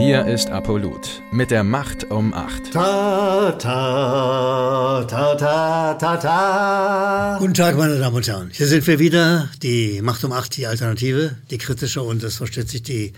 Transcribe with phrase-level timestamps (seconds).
[0.00, 2.72] Hier ist Apollut mit der Macht um 8.
[2.72, 7.36] Ta, ta, ta, ta, ta, ta.
[7.38, 8.48] Guten Tag, meine Damen und Herren.
[8.50, 9.50] Hier sind wir wieder.
[9.62, 13.12] Die Macht um 8, die Alternative, die kritische und es versteht sich die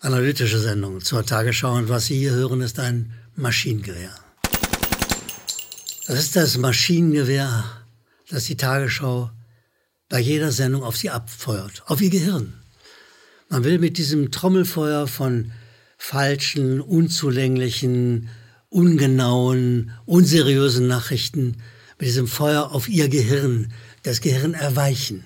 [0.00, 1.72] analytische Sendung zur Tagesschau.
[1.72, 4.14] Und was Sie hier hören, ist ein Maschinengewehr.
[6.06, 7.64] Das ist das Maschinengewehr,
[8.28, 9.30] das die Tagesschau
[10.10, 12.52] bei jeder Sendung auf Sie abfeuert, auf Ihr Gehirn.
[13.48, 15.52] Man will mit diesem Trommelfeuer von
[15.98, 18.30] falschen, unzulänglichen,
[18.70, 21.56] ungenauen, unseriösen Nachrichten
[21.98, 23.72] mit diesem Feuer auf ihr Gehirn,
[24.04, 25.24] das Gehirn erweichen.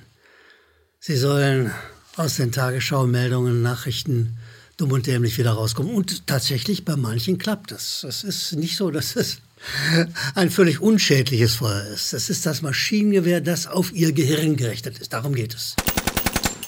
[0.98, 1.70] Sie sollen
[2.16, 4.38] aus den Tagesschau-Meldungen, Nachrichten
[4.76, 5.94] dumm und dämlich wieder rauskommen.
[5.94, 8.04] Und tatsächlich bei manchen klappt das.
[8.04, 9.38] Es ist nicht so, dass es
[10.34, 12.12] ein völlig unschädliches Feuer ist.
[12.12, 15.12] Das ist das Maschinengewehr, das auf ihr Gehirn gerichtet ist.
[15.12, 15.76] Darum geht es.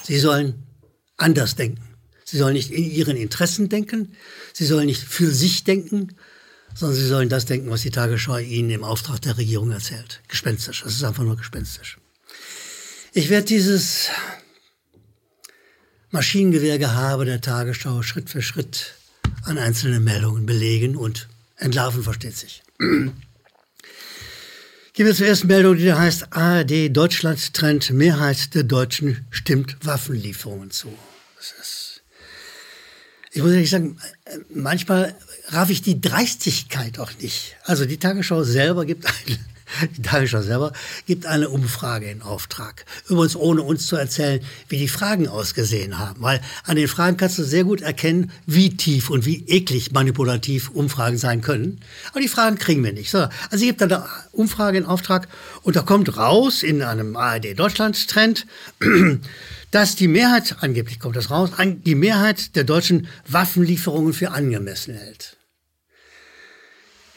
[0.03, 0.63] Sie sollen
[1.17, 1.94] anders denken.
[2.25, 4.15] Sie sollen nicht in ihren Interessen denken,
[4.51, 6.15] sie sollen nicht für sich denken,
[6.73, 10.21] sondern sie sollen das denken, was die Tagesschau ihnen im Auftrag der Regierung erzählt.
[10.27, 11.99] Gespenstisch, das ist einfach nur gespenstisch.
[13.13, 14.09] Ich werde dieses
[16.09, 18.95] Maschinengewehrgehabe der Tagesschau Schritt für Schritt
[19.43, 22.63] an einzelnen Meldungen belegen und entlarven, versteht sich.
[22.79, 23.13] Gehen
[25.07, 30.91] wir zur ersten Meldung, die heißt, ARD Deutschland trennt Mehrheit der Deutschen stimmt Waffenlieferungen zu.
[31.37, 31.94] Das ist
[33.35, 33.97] ich muss ehrlich sagen,
[34.49, 35.13] manchmal
[35.49, 37.57] raff ich die Dreistigkeit auch nicht.
[37.65, 39.37] Also die Tagesschau selber gibt eine,
[39.97, 40.73] die Tagesschau selber
[41.05, 42.85] gibt eine Umfrage in Auftrag.
[43.09, 46.21] Übrigens ohne uns zu erzählen, wie die Fragen ausgesehen haben.
[46.21, 50.69] Weil an den Fragen kannst du sehr gut erkennen, wie tief und wie eklig manipulativ
[50.69, 51.81] Umfragen sein können.
[52.11, 53.09] Aber die Fragen kriegen wir nicht.
[53.09, 55.27] So, also ich gibt eine Umfrage in Auftrag
[55.63, 58.45] und da kommt raus in einem ARD Deutschland Trend,
[59.71, 65.37] dass die Mehrheit, angeblich kommt das raus, die Mehrheit der Deutschen Waffenlieferungen für angemessen hält.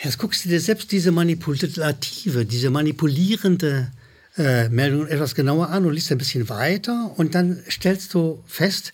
[0.03, 3.91] Jetzt guckst du dir selbst diese manipulative, diese manipulierende
[4.37, 8.93] äh, Meldung etwas genauer an und liest ein bisschen weiter und dann stellst du fest,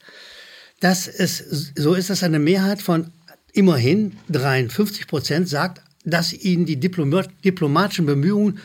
[0.81, 3.13] dass es so ist, dass eine Mehrheit von
[3.53, 8.61] immerhin 53 Prozent sagt, dass ihnen die diplomatischen Bemühungen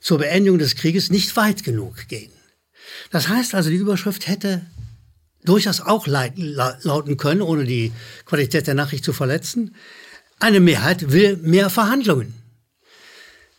[0.00, 2.32] zur Beendigung des Krieges nicht weit genug gehen.
[3.10, 4.62] Das heißt also, die Überschrift hätte
[5.44, 7.92] durchaus auch lauten können, ohne die
[8.24, 9.74] Qualität der Nachricht zu verletzen.
[10.38, 12.34] Eine Mehrheit will mehr Verhandlungen.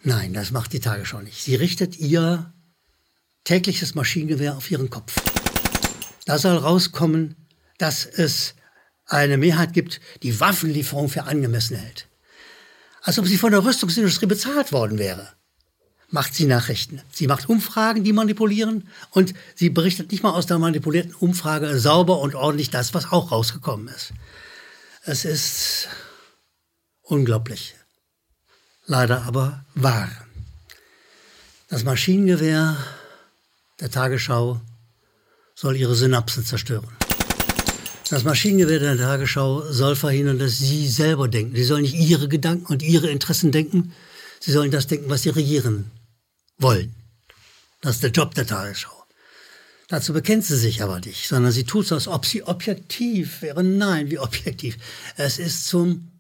[0.04, 1.44] Nein, das macht die Tagesschau nicht.
[1.44, 2.54] Sie richtet ihr
[3.44, 5.22] tägliches Maschinengewehr auf ihren Kopf.
[6.26, 7.36] Da soll rauskommen,
[7.78, 8.56] dass es
[9.06, 12.08] eine Mehrheit gibt, die Waffenlieferung für angemessen hält.
[13.02, 15.36] Als ob sie von der Rüstungsindustrie bezahlt worden wäre
[16.10, 17.02] macht sie Nachrichten.
[17.12, 22.20] Sie macht Umfragen, die manipulieren und sie berichtet nicht mal aus der manipulierten Umfrage sauber
[22.20, 24.14] und ordentlich das, was auch rausgekommen ist.
[25.04, 25.90] Es ist
[27.06, 27.76] unglaublich.
[28.86, 30.10] Leider aber wahr.
[31.70, 32.78] Das Maschinengewehr
[33.80, 34.62] der Tagesschau
[35.56, 36.96] soll ihre Synapsen zerstören.
[38.10, 41.56] Das Maschinengewehr der Tagesschau soll verhindern, dass sie selber denken.
[41.56, 43.94] Sie sollen nicht ihre Gedanken und ihre Interessen denken.
[44.40, 45.90] Sie sollen das denken, was sie regieren
[46.60, 46.94] wollen.
[47.82, 49.06] Das ist der Job der Tagesschau.
[49.88, 53.64] Dazu bekennt sie sich aber nicht, sondern sie tut so, als ob sie objektiv wäre.
[53.64, 54.78] Nein, wie objektiv.
[55.16, 56.12] Es ist zum,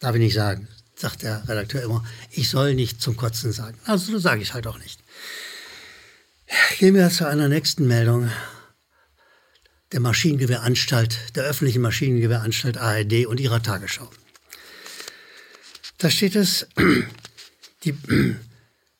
[0.00, 3.78] darf ich nicht sagen, sagt der Redakteur immer, ich soll nicht zum Kotzen sagen.
[3.84, 5.00] Also das sage ich halt auch nicht.
[6.78, 8.30] Gehen wir zu einer nächsten Meldung
[9.92, 14.10] der Maschinengewehranstalt, der öffentlichen Maschinengewehranstalt ARD und ihrer Tagesschau.
[15.98, 16.66] Da steht es,
[17.84, 17.96] die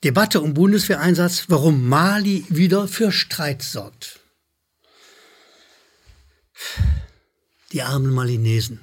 [0.05, 4.21] Debatte um Bundeswehreinsatz, warum Mali wieder für Streit sorgt.
[7.73, 8.81] Die armen Malinesen.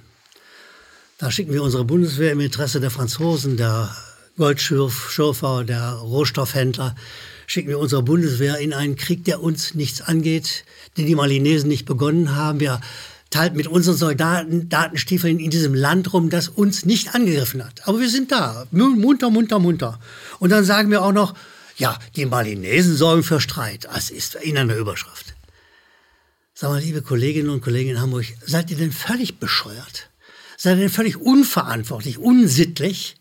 [1.18, 3.96] Da schicken wir unsere Bundeswehr im Interesse der Franzosen, der
[4.38, 6.94] Goldschürfer, der Rohstoffhändler,
[7.48, 10.66] schicken wir unsere Bundeswehr in einen Krieg, der uns nichts angeht,
[10.98, 12.60] den die Malinesen nicht begonnen haben.
[12.60, 12.82] Wir
[13.30, 17.88] teilt mit unseren Soldaten Datenstiefeln in diesem Land rum, das uns nicht angegriffen hat.
[17.88, 20.02] Aber wir sind da, munter, munter, munter.
[20.40, 21.34] Und dann sagen wir auch noch,
[21.78, 23.86] ja, die Malinesen sorgen für Streit.
[23.86, 25.34] Das ist in einer Überschrift.
[26.54, 30.10] Sag mal, liebe Kolleginnen und Kollegen in Hamburg, seid ihr denn völlig bescheuert?
[30.64, 33.16] Ihr denn völlig unverantwortlich, unsittlich?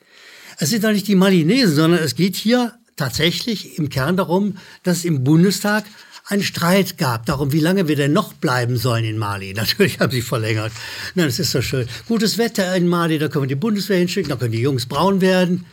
[0.58, 5.04] Es sind doch nicht die Malinesen, sondern es geht hier tatsächlich im Kern darum, dass
[5.04, 5.84] im Bundestag
[6.26, 9.52] einen Streit gab darum, wie lange wir denn noch bleiben sollen in Mali.
[9.56, 10.72] Natürlich haben sie verlängert.
[11.14, 11.86] Na, das ist so schön.
[12.08, 15.20] Gutes Wetter in Mali, da können wir die Bundeswehr hinschicken, da können die Jungs braun
[15.20, 15.66] werden.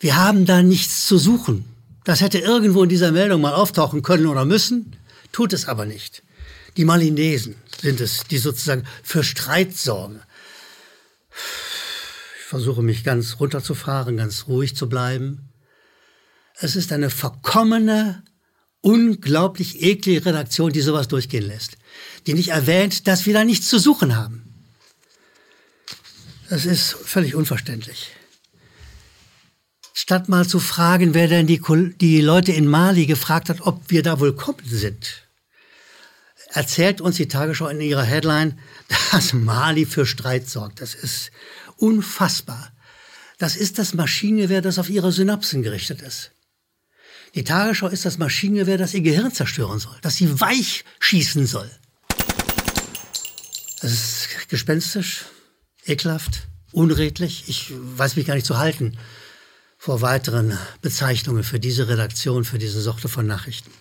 [0.00, 1.64] Wir haben da nichts zu suchen.
[2.04, 4.96] Das hätte irgendwo in dieser Meldung mal auftauchen können oder müssen,
[5.30, 6.22] tut es aber nicht.
[6.76, 10.20] Die Malinesen sind es, die sozusagen für Streit sorgen.
[11.32, 15.48] Versuche mich ganz runterzufahren, ganz ruhig zu bleiben.
[16.58, 18.22] Es ist eine verkommene,
[18.82, 21.78] unglaublich eklige Redaktion, die sowas durchgehen lässt.
[22.26, 24.52] Die nicht erwähnt, dass wir da nichts zu suchen haben.
[26.50, 28.10] Das ist völlig unverständlich.
[29.94, 31.62] Statt mal zu fragen, wer denn die,
[32.00, 35.26] die Leute in Mali gefragt hat, ob wir da willkommen sind,
[36.52, 38.58] erzählt uns die Tagesschau in ihrer Headline,
[39.12, 40.80] dass Mali für Streit sorgt.
[40.80, 41.30] Das ist
[41.76, 42.72] unfassbar.
[43.38, 46.30] Das ist das Maschinengewehr, das auf ihre Synapsen gerichtet ist.
[47.34, 51.70] Die Tagesschau ist das Maschinengewehr, das ihr Gehirn zerstören soll, das sie weich schießen soll.
[53.80, 55.24] Das ist gespenstisch,
[55.86, 57.44] ekelhaft, unredlich.
[57.48, 58.96] Ich weiß mich gar nicht zu halten
[59.78, 63.72] vor weiteren Bezeichnungen für diese Redaktion, für diese Sorte von Nachrichten.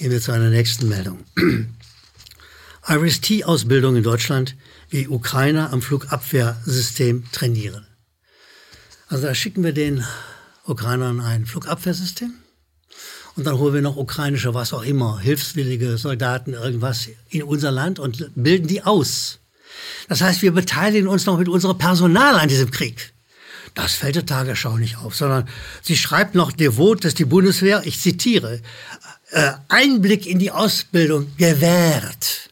[0.00, 1.18] Gehen wir zu einer nächsten Meldung.
[2.88, 4.56] Iris-T-Ausbildung in Deutschland,
[4.88, 7.86] wie Ukrainer am Flugabwehrsystem trainieren.
[9.08, 10.02] Also da schicken wir den
[10.64, 12.32] Ukrainern ein Flugabwehrsystem
[13.36, 17.98] und dann holen wir noch ukrainische, was auch immer, hilfswillige Soldaten, irgendwas in unser Land
[17.98, 19.40] und bilden die aus.
[20.08, 23.12] Das heißt, wir beteiligen uns noch mit unserem Personal an diesem Krieg.
[23.74, 25.48] Das fällt der Tagesschau nicht auf, sondern
[25.82, 28.60] sie schreibt noch devot, dass die Bundeswehr, ich zitiere,
[29.30, 32.50] äh, Einblick in die Ausbildung gewährt.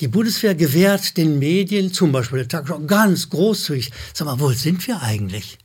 [0.00, 3.92] Die Bundeswehr gewährt den Medien, zum Beispiel der Tagesschau, ganz großzügig.
[4.12, 5.58] Sag mal, wo sind wir eigentlich?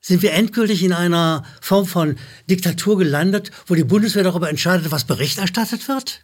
[0.00, 2.18] Sind wir endgültig in einer Form von
[2.50, 6.20] Diktatur gelandet, wo die Bundeswehr darüber entscheidet, was Bericht erstattet wird?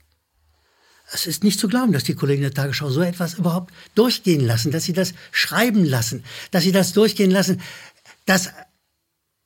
[1.10, 4.70] Es ist nicht zu glauben, dass die Kollegen der Tagesschau so etwas überhaupt durchgehen lassen,
[4.70, 7.60] dass sie das schreiben lassen, dass sie das durchgehen lassen,
[8.24, 8.50] dass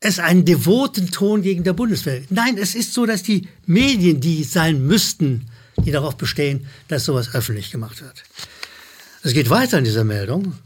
[0.01, 2.23] es einen devoten Ton gegen der Bundeswehr.
[2.31, 5.51] Nein, es ist so, dass die Medien, die sein müssten,
[5.85, 8.23] die darauf bestehen, dass sowas öffentlich gemacht wird.
[9.23, 10.59] Es geht weiter in dieser Meldung.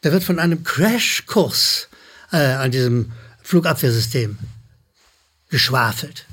[0.00, 1.88] Da wird von einem Crashkurs
[2.32, 4.38] äh, an diesem Flugabwehrsystem
[5.48, 6.26] geschwafelt.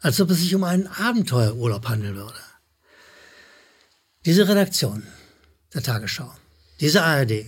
[0.00, 2.38] Als ob es sich um einen Abenteuerurlaub handeln würde.
[4.24, 5.02] Diese Redaktion
[5.74, 6.32] der Tagesschau,
[6.80, 7.46] diese ARD,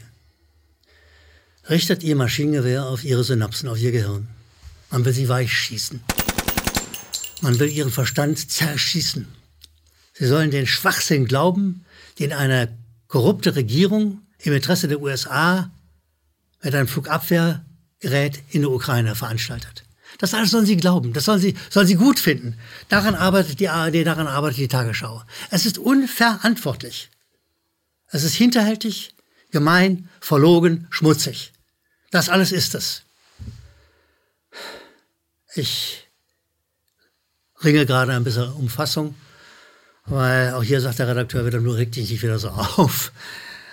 [1.70, 4.28] richtet ihr Maschinengewehr auf ihre Synapsen, auf ihr Gehirn.
[4.90, 6.02] Man will sie weich schießen.
[7.42, 9.28] Man will ihren Verstand zerschießen.
[10.12, 11.84] Sie sollen den Schwachsinn glauben,
[12.18, 12.76] den eine
[13.06, 15.70] korrupte Regierung im Interesse der USA
[16.62, 19.84] mit einem Flugabwehrgerät in der Ukraine veranstaltet.
[20.18, 22.58] Das alles sollen sie glauben, das sollen sie, sollen sie gut finden.
[22.88, 25.22] Daran arbeitet die ARD, daran arbeitet die Tagesschau.
[25.50, 27.10] Es ist unverantwortlich.
[28.08, 29.14] Es ist hinterhältig,
[29.50, 31.52] gemein, verlogen, schmutzig.
[32.10, 33.02] Das alles ist es.
[35.54, 36.08] Ich
[37.62, 39.14] ringe gerade ein bisschen Umfassung,
[40.06, 43.12] weil auch hier sagt der Redakteur wieder, nur reg dich nicht wieder so auf.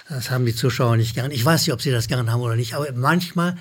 [0.10, 1.32] Das haben die Zuschauer nicht gern.
[1.32, 3.58] Ich weiß nicht, ob sie das gern haben oder nicht, aber manchmal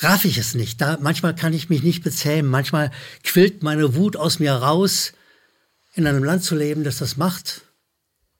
[0.00, 0.80] raff ich es nicht.
[0.80, 2.50] Da, manchmal kann ich mich nicht bezähmen.
[2.50, 2.90] Manchmal
[3.24, 5.12] quillt meine Wut aus mir raus,
[5.94, 7.62] in einem Land zu leben, das das macht,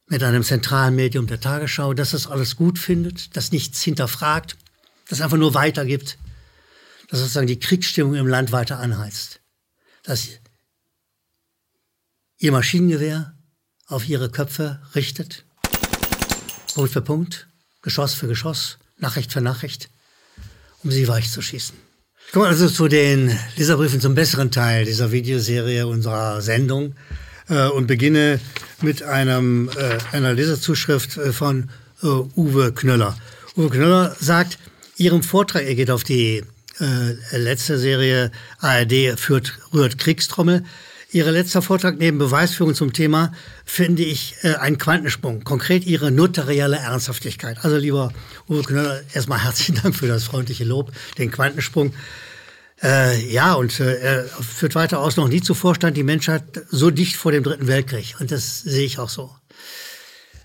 [0.06, 4.56] mit einem zentralen Medium der Tagesschau, das das alles gut findet, das nichts hinterfragt,
[5.08, 6.18] das einfach nur weitergibt,
[7.08, 9.40] das sozusagen die Kriegsstimmung im Land weiter anheizt.
[10.02, 10.28] Dass
[12.38, 13.34] ihr Maschinengewehr
[13.86, 15.44] auf ihre Köpfe richtet,
[16.74, 17.48] Punkt für Punkt,
[17.82, 19.90] Geschoss für Geschoss, Nachricht für Nachricht,
[20.82, 21.76] um sie weich zu schießen.
[22.26, 26.94] Ich komme also zu den Leserbriefen zum besseren Teil dieser Videoserie unserer Sendung
[27.48, 28.38] äh, und beginne
[28.82, 31.70] mit einem, äh, einer Leserzuschrift äh, von
[32.02, 33.16] äh, Uwe Knöller.
[33.56, 34.58] Uwe Knöller sagt,
[34.98, 36.44] Ihrem Vortrag, er geht auf die
[36.80, 40.64] äh, letzte Serie ARD führt, rührt Kriegstrommel,
[41.10, 43.32] Ihr letzter Vortrag neben Beweisführung zum Thema
[43.64, 45.42] finde ich äh, ein Quantensprung.
[45.42, 47.64] Konkret Ihre notarielle Ernsthaftigkeit.
[47.64, 48.12] Also lieber
[48.46, 51.94] Uwe Knöller, erstmal herzlichen Dank für das freundliche Lob, den Quantensprung.
[52.82, 56.90] Äh, ja, und äh, er führt weiter aus, noch nie zuvor stand die Menschheit so
[56.90, 58.16] dicht vor dem Dritten Weltkrieg.
[58.20, 59.30] Und das sehe ich auch so.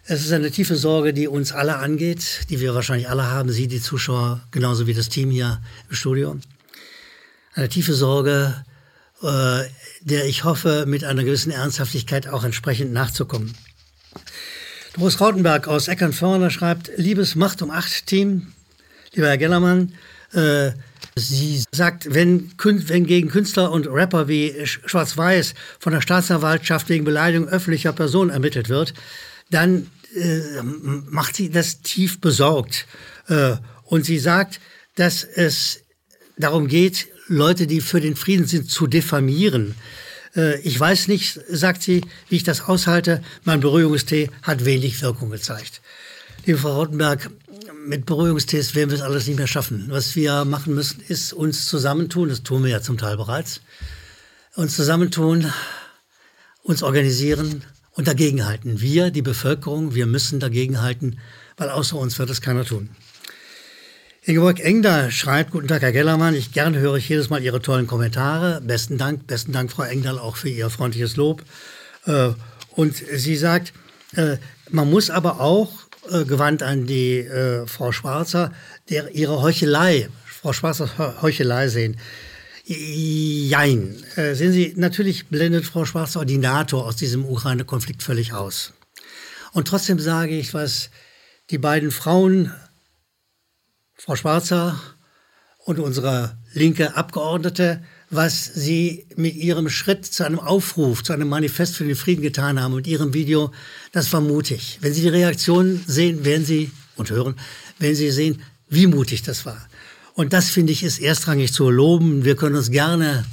[0.06, 3.68] Es ist eine tiefe Sorge, die uns alle angeht, die wir wahrscheinlich alle haben, Sie,
[3.68, 6.38] die Zuschauer, genauso wie das Team hier im Studio.
[7.54, 8.66] Eine tiefe Sorge,
[9.22, 9.64] äh,
[10.02, 13.54] der ich hoffe, mit einer gewissen Ernsthaftigkeit auch entsprechend nachzukommen.
[14.98, 18.52] Doris Rautenberg aus Eckernförde schreibt, liebes Macht um acht Team,
[19.14, 19.94] lieber Herr Gellermann,
[20.34, 20.72] äh,
[21.16, 27.48] sie sagt, wenn, wenn gegen Künstler und Rapper wie Schwarz-Weiß von der Staatsanwaltschaft wegen Beleidigung
[27.48, 28.94] öffentlicher Personen ermittelt wird,
[29.54, 32.86] dann äh, macht sie das tief besorgt.
[33.28, 34.60] Äh, und sie sagt,
[34.96, 35.82] dass es
[36.38, 39.76] darum geht, Leute, die für den Frieden sind, zu diffamieren.
[40.36, 43.22] Äh, ich weiß nicht, sagt sie, wie ich das aushalte.
[43.44, 45.82] Mein Beruhigungstee hat wenig Wirkung gezeigt.
[46.46, 47.30] Liebe Frau Rottenberg,
[47.86, 49.86] mit Beruhigungstest werden wir es alles nicht mehr schaffen.
[49.90, 53.62] Was wir machen müssen, ist uns zusammentun, das tun wir ja zum Teil bereits,
[54.56, 55.52] uns zusammentun,
[56.64, 58.82] uns organisieren und dagegenhalten.
[58.82, 61.20] Wir, die Bevölkerung, wir müssen dagegenhalten,
[61.58, 62.90] weil außer uns wird es keiner tun.
[64.26, 67.88] Ingeborg Engdahl schreibt, guten Tag, Herr Gellermann, ich gerne höre ich jedes Mal Ihre tollen
[67.88, 68.62] Kommentare.
[68.62, 71.44] Besten Dank, besten Dank, Frau Engdahl, auch für Ihr freundliches Lob.
[72.06, 72.30] Äh,
[72.72, 73.74] und sie sagt,
[74.16, 74.38] äh,
[74.70, 75.74] man muss aber auch
[76.10, 77.28] äh, gewandt an die
[77.68, 78.54] Frau Schwarzer,
[78.90, 81.98] der ihre Heuchelei, Frau Schwarzer Heuchelei sehen.
[82.66, 84.02] Jein.
[84.16, 88.74] Äh, sehen Sie, natürlich blendet Frau Schwarzer die NATO aus diesem Ukraine-Konflikt völlig aus.
[89.52, 90.90] Und trotzdem sage ich, was
[91.50, 92.54] die beiden Frauen,
[93.96, 94.80] Frau Schwarzer
[95.66, 101.76] und unsere linke Abgeordnete, was sie mit ihrem Schritt zu einem Aufruf, zu einem Manifest
[101.76, 103.52] für den Frieden getan haben und ihrem Video,
[103.92, 104.78] das war mutig.
[104.82, 107.36] Wenn Sie die Reaktion sehen, werden Sie und hören,
[107.80, 109.68] werden Sie sehen, wie mutig das war.
[110.16, 112.24] Und das finde ich ist erstrangig zu loben.
[112.24, 113.26] Wir können uns gerne,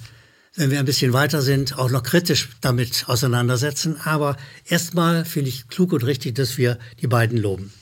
[0.56, 4.00] wenn wir ein bisschen weiter sind, auch noch kritisch damit auseinandersetzen.
[4.04, 7.72] Aber erstmal finde ich klug und richtig, dass wir die beiden loben.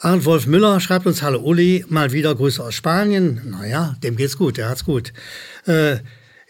[0.00, 3.40] Arndt Wolf Müller schreibt uns, hallo Uli, mal wieder Grüße aus Spanien.
[3.50, 5.14] Naja, dem geht's gut, der hat's gut.
[5.64, 5.96] Äh,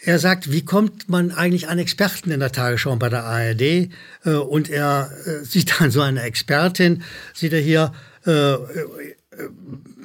[0.03, 3.63] er sagt, wie kommt man eigentlich an Experten in der Tagesschau und bei der ARD?
[3.63, 3.91] Äh,
[4.25, 7.93] und er äh, sieht dann so eine Expertin, sieht er hier,
[8.27, 8.57] äh,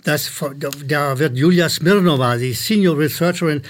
[0.03, 0.31] das,
[0.87, 3.61] da wird Julia Smirnova, die Senior Researcherin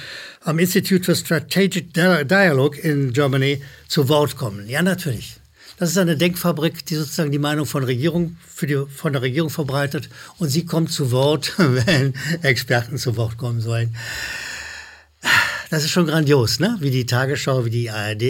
[0.42, 4.68] am Institute for Strategic Dialogue in Germany, zu Wort kommen.
[4.70, 5.36] Ja, natürlich.
[5.78, 9.50] Das ist eine Denkfabrik, die sozusagen die Meinung von, Regierung, für die, von der Regierung
[9.50, 10.10] verbreitet.
[10.38, 12.14] Und sie kommt zu Wort, wenn
[12.44, 13.96] Experten zu Wort kommen sollen.
[15.70, 16.78] Das ist schon grandios, ne?
[16.82, 18.22] wie die Tagesschau, wie die ARD,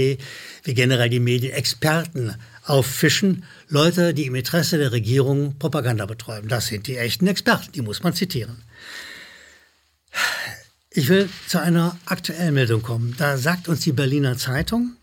[0.64, 3.44] wie generell die Medien Experten auffischen.
[3.72, 6.50] Leute, die im Interesse der Regierung Propaganda betreiben.
[6.50, 8.64] Das sind die echten Experten, die muss man zitieren.
[10.90, 13.16] Ich will zu einer aktuellen Meldung kommen.
[13.18, 14.98] Da sagt uns die Berliner Zeitung,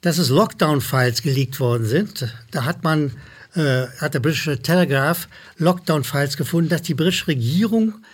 [0.00, 2.34] dass es Lockdown-Files geleakt worden sind.
[2.50, 3.12] Da hat man,
[3.54, 8.04] äh, hat der britische Telegraph Lockdown-Files gefunden, dass die britische Regierung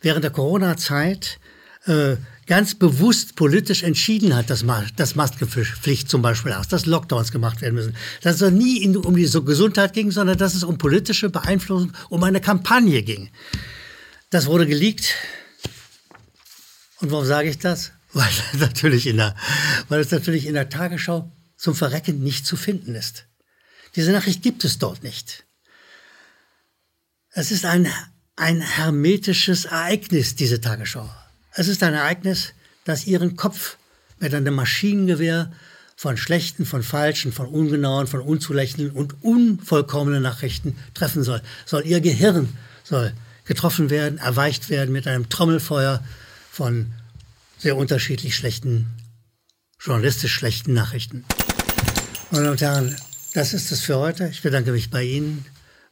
[0.00, 1.40] während der Corona-Zeit
[1.86, 2.14] äh,
[2.46, 4.64] ganz bewusst politisch entschieden hat, dass,
[4.96, 7.96] dass Maskenpflicht zum Beispiel aus, dass Lockdowns gemacht werden müssen.
[8.22, 12.22] Dass es nie in, um die Gesundheit ging, sondern dass es um politische Beeinflussung, um
[12.24, 13.30] eine Kampagne ging.
[14.30, 15.14] Das wurde geleakt.
[17.00, 17.92] Und warum sage ich das?
[18.12, 19.34] weil, natürlich in der,
[19.88, 23.26] weil es natürlich in der Tagesschau zum Verrecken nicht zu finden ist.
[23.96, 25.44] Diese Nachricht gibt es dort nicht.
[27.30, 27.88] Es ist ein,
[28.36, 31.10] ein hermetisches Ereignis, diese Tagesschau.
[31.54, 32.54] Es ist ein Ereignis,
[32.84, 33.76] das ihren Kopf
[34.18, 35.52] mit einem Maschinengewehr
[35.96, 41.42] von schlechten, von falschen, von ungenauen, von unzulächelnden und unvollkommenen Nachrichten treffen soll.
[41.66, 42.48] Soll ihr Gehirn
[42.84, 43.12] soll
[43.44, 46.02] getroffen werden, erweicht werden mit einem Trommelfeuer
[46.50, 46.92] von
[47.58, 48.86] sehr unterschiedlich schlechten,
[49.80, 51.24] journalistisch schlechten Nachrichten.
[52.30, 52.96] Meine Damen und Herren,
[53.34, 54.28] das ist es für heute.
[54.28, 55.44] Ich bedanke mich bei Ihnen,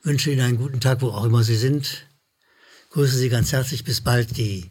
[0.03, 2.07] wünsche Ihnen einen guten Tag, wo auch immer Sie sind.
[2.91, 3.85] Grüße Sie ganz herzlich.
[3.85, 4.71] Bis bald, die